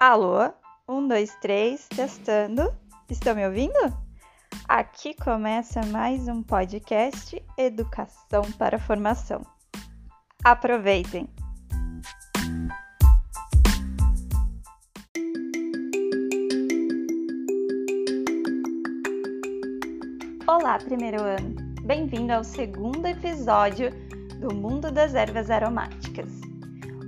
[0.00, 0.50] Alô?
[0.88, 2.74] Um, dois, três, testando.
[3.10, 3.76] Estão me ouvindo?
[4.66, 9.42] Aqui começa mais um podcast Educação para Formação.
[10.42, 11.28] Aproveitem!
[20.46, 21.56] Olá, primeiro ano!
[21.82, 23.90] Bem-vindo ao segundo episódio
[24.40, 26.49] do Mundo das Ervas Aromáticas.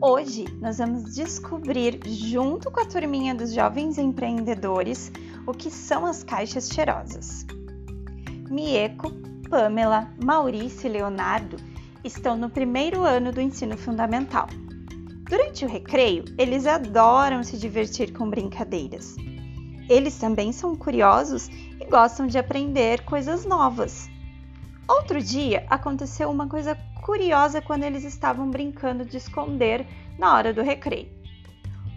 [0.00, 5.10] Hoje nós vamos descobrir, junto com a turminha dos jovens empreendedores,
[5.46, 7.46] o que são as caixas cheirosas.
[8.50, 9.10] Mieco,
[9.48, 11.56] Pamela, Maurício e Leonardo
[12.04, 14.48] estão no primeiro ano do ensino fundamental.
[15.30, 19.16] Durante o recreio, eles adoram se divertir com brincadeiras.
[19.88, 24.10] Eles também são curiosos e gostam de aprender coisas novas.
[24.86, 29.86] Outro dia aconteceu uma coisa curiosa quando eles estavam brincando de esconder
[30.18, 31.08] na hora do recreio.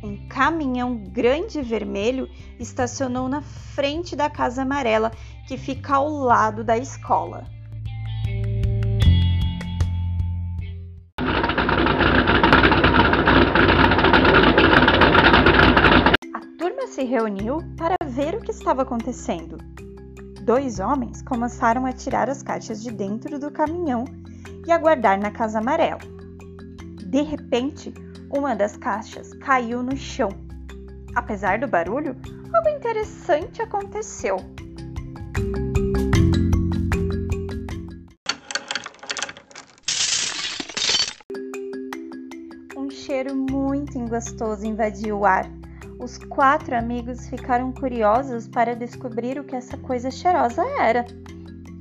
[0.04, 5.11] Um caminhão grande vermelho estacionou na frente da casa amarela
[5.47, 7.44] que fica ao lado da escola.
[16.36, 19.58] A turma se reuniu para ver o que estava acontecendo.
[20.44, 24.06] Dois homens começaram a tirar as caixas de dentro do caminhão
[24.70, 26.00] e aguardar na casa amarela.
[27.03, 27.92] De repente,
[28.31, 30.30] uma das caixas caiu no chão.
[31.16, 32.16] Apesar do barulho,
[32.53, 34.38] algo interessante aconteceu.
[42.78, 45.45] Um cheiro muito gostoso invadiu o ar.
[46.00, 51.06] Os quatro amigos ficaram curiosos para descobrir o que essa coisa cheirosa era.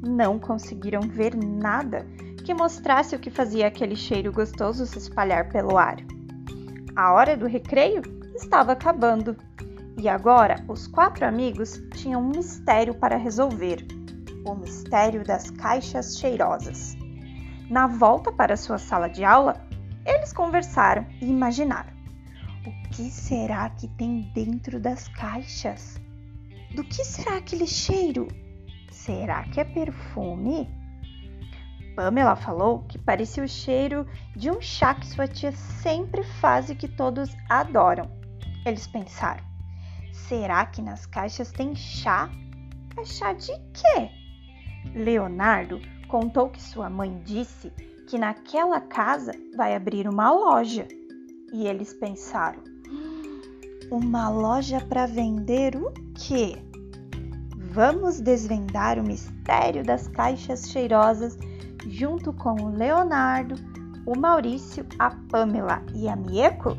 [0.02, 2.06] Não conseguiram ver nada
[2.48, 5.98] que mostrasse o que fazia aquele cheiro gostoso se espalhar pelo ar.
[6.96, 8.00] A hora do recreio
[8.34, 9.36] estava acabando
[9.98, 13.86] e agora os quatro amigos tinham um mistério para resolver:
[14.46, 16.96] o mistério das caixas cheirosas.
[17.68, 19.62] Na volta para sua sala de aula,
[20.06, 21.92] eles conversaram e imaginaram:
[22.66, 26.00] o que será que tem dentro das caixas?
[26.74, 28.26] Do que será aquele cheiro?
[28.90, 30.87] Será que é perfume?
[31.98, 36.74] Pamela falou que parecia o cheiro de um chá que sua tia sempre faz e
[36.76, 38.08] que todos adoram.
[38.64, 39.42] Eles pensaram:
[40.12, 42.30] será que nas caixas tem chá?
[42.96, 44.10] É chá de quê?
[44.94, 47.72] Leonardo contou que sua mãe disse
[48.08, 50.86] que naquela casa vai abrir uma loja.
[51.52, 52.62] E eles pensaram:
[53.90, 56.62] uma loja para vender o quê?
[57.72, 61.36] Vamos desvendar o mistério das caixas cheirosas
[61.88, 63.54] junto com o Leonardo,
[64.06, 66.76] o Maurício, a Pamela e a Mieko?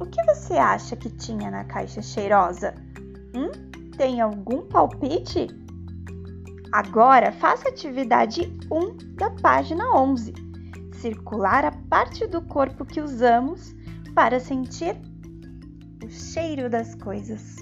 [0.00, 2.74] O que você acha que tinha na caixa cheirosa?
[3.34, 3.50] Hum?
[3.96, 5.48] Tem algum palpite?
[6.72, 10.34] Agora faça a atividade 1 da página 11.
[10.94, 13.74] Circular a parte do corpo que usamos
[14.14, 14.96] para sentir
[16.04, 17.56] o cheiro das coisas.